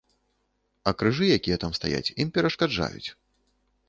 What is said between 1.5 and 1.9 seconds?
там